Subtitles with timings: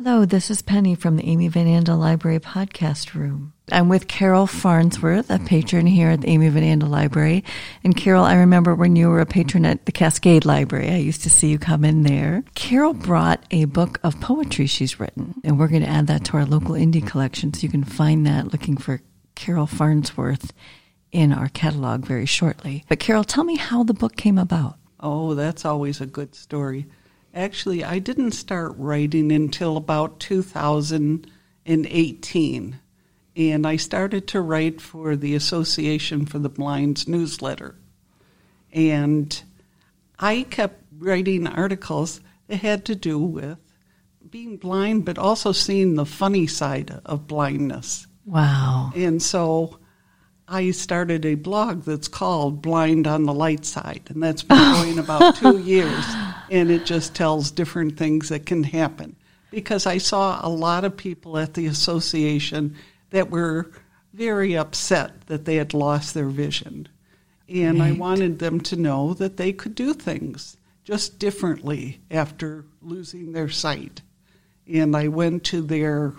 [0.00, 3.52] Hello, this is Penny from the Amy Van Andel Library podcast room.
[3.72, 7.42] I'm with Carol Farnsworth, a patron here at the Amy Van Andel Library.
[7.82, 11.24] And Carol, I remember when you were a patron at the Cascade Library, I used
[11.24, 12.44] to see you come in there.
[12.54, 16.36] Carol brought a book of poetry she's written, and we're going to add that to
[16.36, 19.00] our local indie collection, so you can find that looking for
[19.34, 20.52] Carol Farnsworth
[21.10, 22.84] in our catalog very shortly.
[22.88, 24.76] But Carol, tell me how the book came about.
[25.00, 26.86] Oh, that's always a good story.
[27.34, 32.80] Actually, I didn't start writing until about 2018.
[33.36, 37.74] And I started to write for the Association for the Blind's newsletter.
[38.72, 39.42] And
[40.18, 43.58] I kept writing articles that had to do with
[44.28, 48.06] being blind, but also seeing the funny side of blindness.
[48.26, 48.92] Wow.
[48.94, 49.78] And so
[50.46, 54.98] I started a blog that's called Blind on the Light Side, and that's been going
[54.98, 56.04] about two years.
[56.50, 59.16] And it just tells different things that can happen.
[59.50, 62.76] Because I saw a lot of people at the association
[63.10, 63.70] that were
[64.12, 66.88] very upset that they had lost their vision.
[67.48, 67.88] And right.
[67.88, 73.48] I wanted them to know that they could do things just differently after losing their
[73.48, 74.02] sight.
[74.70, 76.14] And I went to their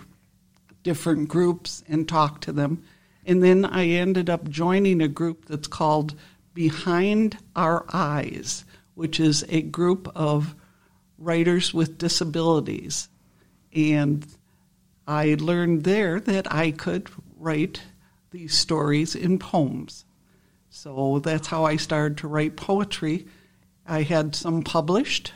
[0.82, 2.82] different groups and talked to them
[3.26, 6.14] and then I ended up joining a group that's called
[6.54, 8.64] Behind Our Eyes,
[9.00, 10.54] which is a group of
[11.16, 13.08] writers with disabilities.
[13.74, 14.26] And
[15.06, 17.80] I learned there that I could write
[18.30, 20.04] these stories in poems.
[20.68, 23.26] So that's how I started to write poetry.
[23.86, 25.32] I had some published,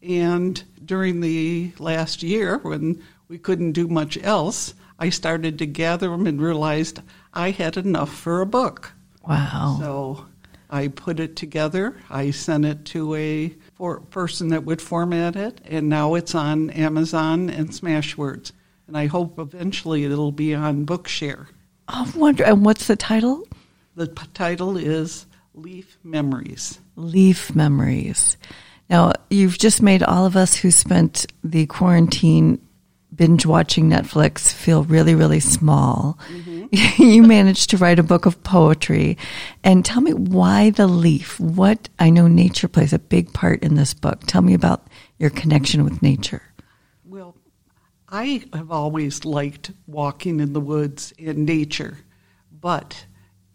[0.00, 6.08] and during the last year, when we couldn't do much else, I started to gather
[6.10, 7.00] them and realized
[7.34, 8.92] I had enough for a book.
[9.26, 9.78] Wow.
[9.80, 10.26] So
[10.72, 11.98] I put it together.
[12.08, 13.54] I sent it to a
[14.10, 18.52] person that would format it, and now it's on Amazon and Smashwords.
[18.86, 21.48] And I hope eventually it'll be on Bookshare.
[21.88, 22.44] Oh, wonder.
[22.44, 23.46] And what's the title?
[23.96, 26.80] The p- title is Leaf Memories.
[26.96, 28.38] Leaf Memories.
[28.88, 32.66] Now, you've just made all of us who spent the quarantine
[33.14, 36.18] binge watching Netflix feel really, really small.
[36.28, 37.02] Mm-hmm.
[37.02, 39.18] you managed to write a book of poetry.
[39.62, 41.38] And tell me why the leaf?
[41.38, 44.20] What I know nature plays a big part in this book.
[44.26, 44.86] Tell me about
[45.18, 46.42] your connection with nature.
[47.04, 47.36] Well,
[48.08, 51.98] I have always liked walking in the woods in nature.
[52.50, 53.06] But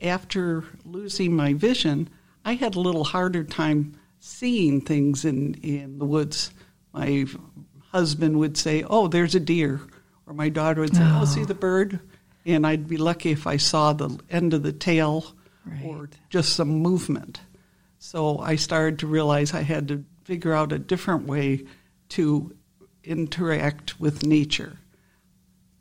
[0.01, 2.09] after losing my vision,
[2.45, 6.51] I had a little harder time seeing things in, in the woods.
[6.93, 7.25] My
[7.97, 9.81] husband would say, "Oh, there's a deer,"
[10.27, 11.99] or my daughter would say, "Oh, oh see the bird,"
[12.45, 15.33] and I'd be lucky if I saw the end of the tail
[15.65, 15.83] right.
[15.83, 17.41] or just some movement.
[17.97, 21.65] So I started to realize I had to figure out a different way
[22.09, 22.55] to
[23.03, 24.77] interact with nature.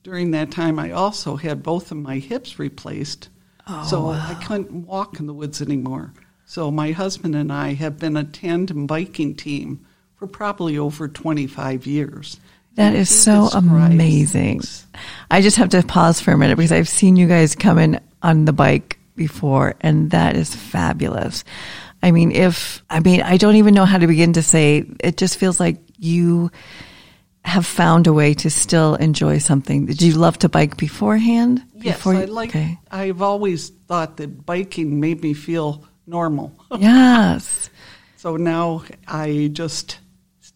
[0.02, 3.28] During that time, I also had both of my hips replaced,
[3.66, 4.12] oh, so wow.
[4.12, 6.14] I couldn't walk in the woods anymore.
[6.46, 9.84] So my husband and I have been a tandem biking team
[10.16, 12.40] for probably over 25 years.
[12.74, 14.60] That is so amazing.
[15.30, 18.00] I just have to pause for a minute because I've seen you guys come in
[18.22, 21.42] on the bike before, and that is fabulous.
[22.02, 25.16] I mean, if, I mean, I don't even know how to begin to say, it
[25.16, 26.50] just feels like you
[27.44, 29.86] have found a way to still enjoy something.
[29.86, 31.62] Did you love to bike beforehand?
[31.74, 32.78] Yes, Before you, I like, okay.
[32.90, 36.52] I've always thought that biking made me feel normal.
[36.76, 37.70] yes.
[38.16, 39.98] so now I just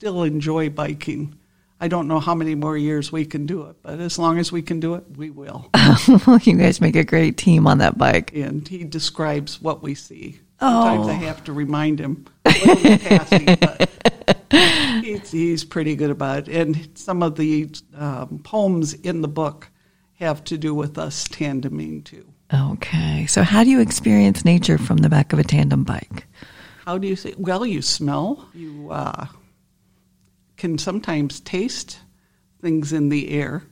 [0.00, 1.38] still enjoy biking.
[1.78, 4.50] I don't know how many more years we can do it, but as long as
[4.50, 5.68] we can do it, we will.
[6.42, 8.34] you guys make a great team on that bike.
[8.34, 10.40] And he describes what we see.
[10.58, 11.10] Sometimes oh.
[11.10, 13.58] I have to remind him passing,
[15.04, 16.48] he's, he's, pretty good about it.
[16.48, 19.68] And some of the um, poems in the book
[20.14, 22.26] have to do with us tandeming too.
[22.54, 23.26] Okay.
[23.26, 26.24] So, how do you experience nature from the back of a tandem bike?
[26.86, 27.34] How do you say?
[27.36, 28.48] Well, you smell.
[28.54, 29.26] You uh,
[30.60, 32.00] can sometimes taste
[32.60, 33.64] things in the air.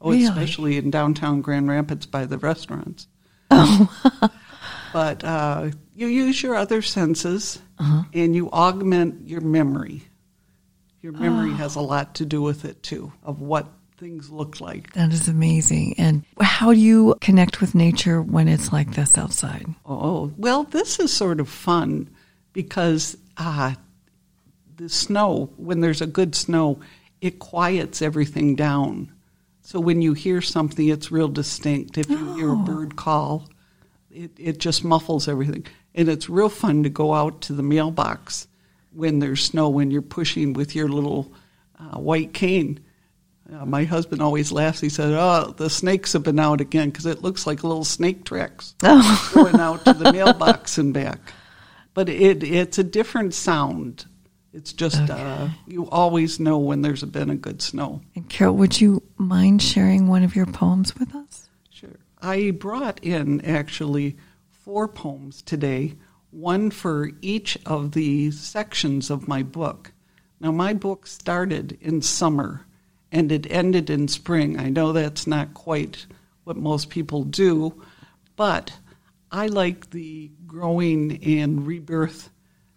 [0.00, 0.24] Oh, really?
[0.24, 3.08] especially in downtown Grand Rapids by the restaurants.
[3.50, 4.30] Oh.
[4.92, 8.04] but uh, you use your other senses uh-huh.
[8.14, 10.04] and you augment your memory.
[11.02, 11.54] Your memory oh.
[11.54, 14.92] has a lot to do with it too, of what things look like.
[14.92, 15.96] That is amazing.
[15.98, 19.66] And how do you connect with nature when it's like this outside?
[19.84, 22.08] Oh, well, this is sort of fun
[22.52, 23.74] because uh,
[24.78, 26.80] the snow, when there's a good snow,
[27.20, 29.12] it quiets everything down.
[29.62, 31.98] So when you hear something, it's real distinct.
[31.98, 32.34] If you oh.
[32.34, 32.56] hear a oh.
[32.64, 33.48] bird call,
[34.10, 35.66] it, it just muffles everything.
[35.94, 38.46] And it's real fun to go out to the mailbox
[38.92, 41.32] when there's snow, when you're pushing with your little
[41.78, 42.80] uh, white cane.
[43.52, 44.80] Uh, my husband always laughs.
[44.80, 48.24] He said, "Oh, the snakes have been out again because it looks like little snake
[48.24, 51.18] tracks Oh, going out to the mailbox and back."
[51.94, 54.04] But it it's a different sound.
[54.58, 58.00] It's just uh, you always know when there's been a good snow.
[58.16, 61.48] and Carol, would you mind sharing one of your poems with us?
[61.70, 61.94] Sure.
[62.20, 64.16] I brought in actually
[64.50, 65.94] four poems today,
[66.32, 69.92] one for each of the sections of my book.
[70.40, 72.66] Now, my book started in summer
[73.12, 74.58] and it ended in spring.
[74.58, 76.04] I know that's not quite
[76.42, 77.80] what most people do,
[78.34, 78.72] but
[79.30, 82.30] I like the growing and rebirth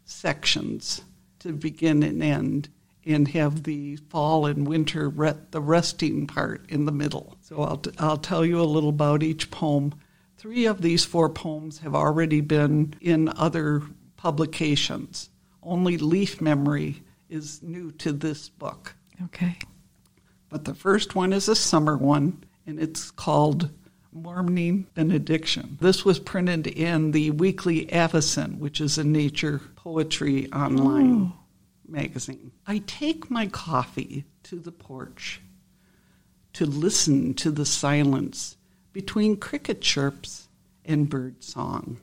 [0.06, 1.02] sections
[1.42, 2.70] to begin and end
[3.06, 7.38] and have the fall and winter re- the resting part in the middle.
[7.42, 9.94] So I'll, t- I'll tell you a little about each poem.
[10.38, 13.82] Three of these four poems have already been in other
[14.18, 15.30] publications.
[15.64, 18.96] Only Leaf Memory is new to this book.
[19.26, 19.58] Okay.
[20.50, 23.70] But the first one is a summer one, and it's called
[24.12, 25.78] Morning Benediction.
[25.80, 31.34] This was printed in the Weekly Avocet, which is a nature poetry online
[31.88, 32.52] magazine.
[32.68, 35.42] I take my coffee to the porch
[36.54, 38.58] to listen to the silence
[38.92, 40.50] between cricket chirps
[40.84, 41.98] and bird song.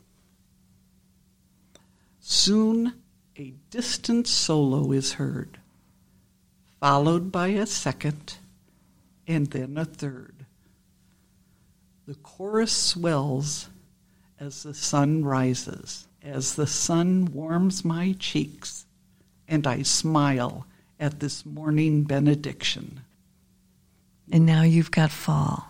[2.20, 2.94] Soon
[3.36, 5.58] a distant solo is heard
[6.80, 8.34] followed by a second,
[9.26, 10.37] and then a third.
[12.08, 13.68] The chorus swells
[14.40, 18.86] as the sun rises, as the sun warms my cheeks,
[19.46, 20.66] and I smile
[20.98, 23.02] at this morning benediction.
[24.32, 25.68] And now you've got fall.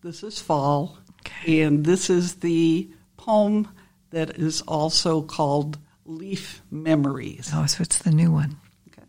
[0.00, 1.62] This is fall, Okay.
[1.62, 3.66] and this is the poem
[4.10, 7.50] that is also called Leaf Memories.
[7.52, 8.58] Oh, so it's the new one.
[8.92, 9.02] Okay.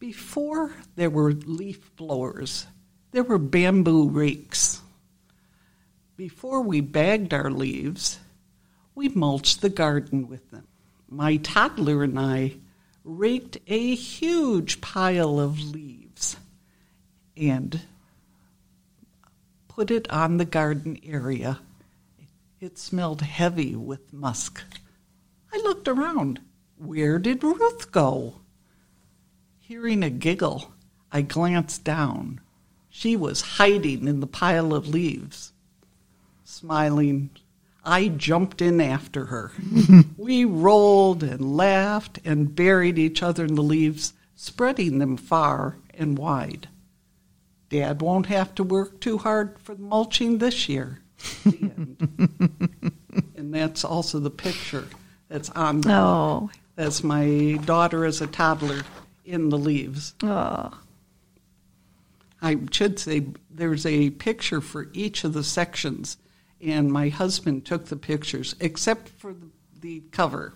[0.00, 2.66] Before there were leaf blowers,
[3.12, 4.80] there were bamboo rakes.
[6.16, 8.18] Before we bagged our leaves,
[8.94, 10.66] we mulched the garden with them.
[11.08, 12.56] My toddler and I
[13.04, 16.36] raked a huge pile of leaves
[17.36, 17.80] and
[19.66, 21.60] put it on the garden area.
[22.60, 24.62] It smelled heavy with musk.
[25.52, 26.40] I looked around.
[26.76, 28.34] Where did Ruth go?
[29.58, 30.72] Hearing a giggle,
[31.10, 32.40] I glanced down.
[32.90, 35.52] She was hiding in the pile of leaves.
[36.44, 37.30] Smiling,
[37.84, 39.52] I jumped in after her.
[40.18, 46.18] we rolled and laughed and buried each other in the leaves, spreading them far and
[46.18, 46.68] wide.
[47.70, 51.00] Dad won't have to work too hard for the mulching this year.
[53.36, 54.86] And that's also the picture
[55.28, 58.82] that's on the Oh, that's my daughter as a toddler
[59.24, 60.14] in the leaves.
[60.22, 60.70] oh.
[62.42, 66.16] I should say there's a picture for each of the sections,
[66.60, 69.48] and my husband took the pictures, except for the,
[69.80, 70.54] the cover.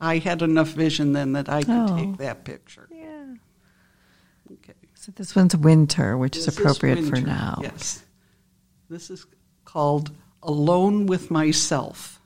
[0.00, 1.96] I had enough vision then that I could Oh.
[1.96, 2.88] take that picture.
[2.92, 3.34] Yeah.
[4.52, 4.74] Okay.
[4.94, 7.58] So this one's winter, which is This appropriate for now.
[7.62, 8.02] Yes.
[8.88, 9.26] This is
[9.64, 10.10] called
[10.42, 12.20] Alone with Myself.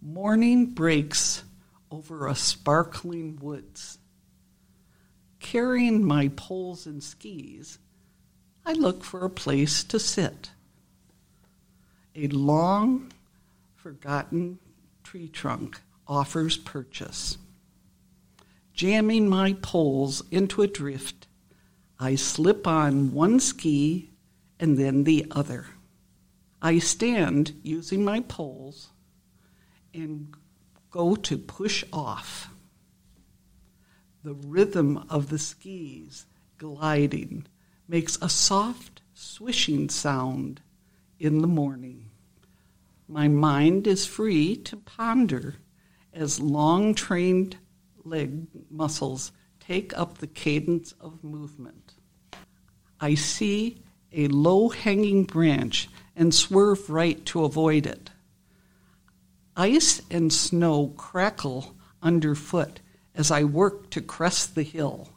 [0.00, 1.42] Morning breaks
[1.90, 3.98] over a sparkling woods.
[5.44, 7.78] Carrying my poles and skis,
[8.64, 10.50] I look for a place to sit.
[12.16, 13.12] A long
[13.74, 14.58] forgotten
[15.02, 17.36] tree trunk offers purchase.
[18.72, 21.26] Jamming my poles into a drift,
[22.00, 24.10] I slip on one ski
[24.58, 25.66] and then the other.
[26.62, 28.88] I stand using my poles
[29.92, 30.34] and
[30.90, 32.48] go to push off.
[34.24, 36.24] The rhythm of the skis
[36.56, 37.46] gliding
[37.86, 40.62] makes a soft swishing sound
[41.18, 42.08] in the morning.
[43.06, 45.56] My mind is free to ponder
[46.14, 47.58] as long trained
[48.02, 51.92] leg muscles take up the cadence of movement.
[52.98, 58.10] I see a low hanging branch and swerve right to avoid it.
[59.54, 62.80] Ice and snow crackle underfoot
[63.14, 65.08] as I work to crest the hill.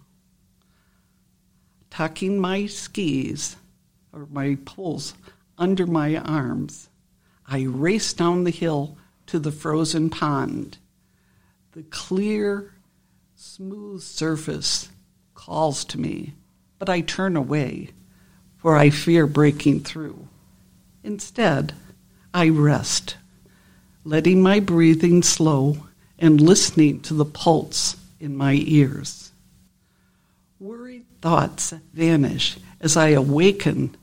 [1.89, 3.55] Tucking my skis
[4.13, 5.13] or my poles
[5.57, 6.89] under my arms,
[7.45, 10.77] I race down the hill to the frozen pond.
[11.71, 12.73] The clear,
[13.35, 14.89] smooth surface
[15.33, 16.33] calls to me,
[16.79, 17.91] but I turn away,
[18.57, 20.27] for I fear breaking through.
[21.03, 21.73] Instead,
[22.33, 23.17] I rest,
[24.03, 25.87] letting my breathing slow
[26.19, 29.31] and listening to the pulse in my ears.
[30.59, 33.95] Worried thoughts vanish as I awaken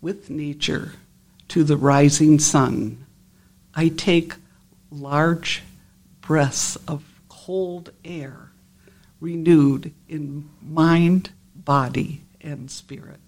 [0.00, 0.92] with nature
[1.48, 3.04] to the rising sun.
[3.74, 4.34] I take
[4.90, 5.62] large
[6.20, 8.50] breaths of cold air,
[9.20, 13.20] renewed in mind, body, and spirit.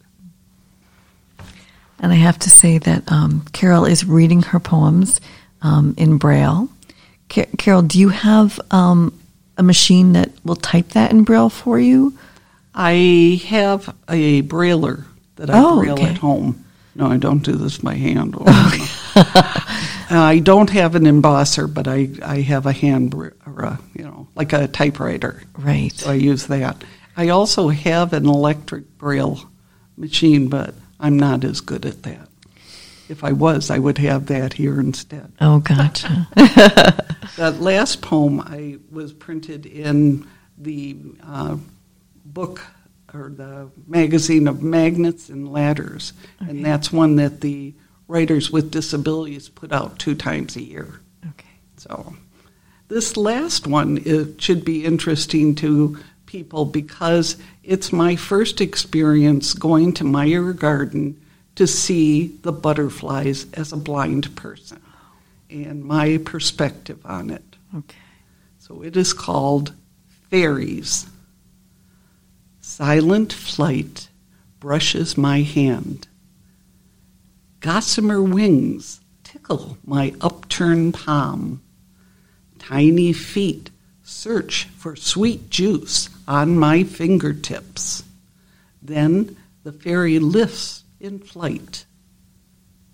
[1.99, 5.21] And I have to say that um, Carol is reading her poems
[5.63, 6.69] um, in Braille.
[7.29, 9.19] Car- Carol, do you have um,
[9.57, 12.17] a machine that will type that in Braille for you?
[12.75, 15.05] I have a brailler
[15.37, 16.11] that I Oh, braille okay.
[16.11, 16.65] at home.
[16.95, 18.35] No, I don't do this by hand.
[20.09, 24.29] I don't have an embosser, but I, I have a hand, or a, you know,
[24.35, 25.43] like a typewriter.
[25.59, 25.93] Right.
[25.93, 26.85] So I use that.
[27.17, 29.41] I also have an electric braille
[29.97, 32.29] machine, but I'm not as good at that.
[33.09, 35.33] If I was, I would have that here instead.
[35.41, 36.29] Oh, gotcha.
[37.37, 41.57] That last poem I was printed in the uh,
[42.25, 42.63] book
[43.13, 46.51] or the magazine of magnets and ladders, Okay.
[46.51, 47.75] and that's one that the
[48.09, 51.01] writers with disabilities put out two times a year.
[51.29, 51.51] okay.
[51.77, 52.15] So
[52.89, 59.93] this last one it should be interesting to people because it's my first experience going
[59.95, 61.21] to Meijer Garden
[61.57, 64.81] to see the butterflies as a blind person
[65.51, 67.57] and my perspective on it.
[67.75, 67.99] Okay.
[68.59, 69.75] So it is called
[70.31, 71.07] Fairies.
[72.61, 74.09] Silent flight
[74.61, 76.09] brushes my hand.
[77.61, 81.63] Gossamer wings tickle my upturned palm.
[82.59, 83.71] Tiny feet
[84.03, 88.03] search for sweet juice on my fingertips.
[88.83, 91.87] Then the fairy lifts in flight.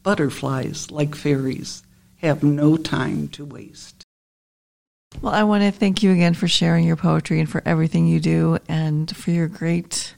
[0.03, 1.83] Butterflies, like fairies,
[2.17, 4.05] have no time to waste.
[5.21, 8.19] Well, I want to thank you again for sharing your poetry and for everything you
[8.19, 10.15] do and for your great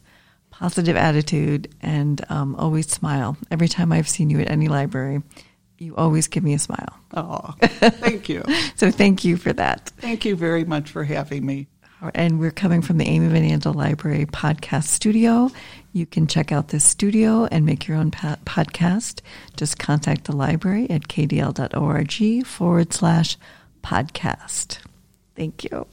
[0.51, 3.37] positive attitude and um, always smile.
[3.51, 5.23] Every time I've seen you at any library,
[5.79, 6.97] you always give me a smile.
[7.13, 8.43] Oh, thank you.
[8.77, 9.93] So thank you for that.
[9.99, 11.69] Thank you very much for having me.
[12.15, 15.51] And we're coming from the Amy Van Andel Library podcast studio.
[15.95, 19.21] You can check out this studio and make your own pa- podcast.
[19.57, 23.37] Just contact the library at kdl.org forward slash
[23.85, 24.79] podcast.
[25.37, 25.87] Thank you.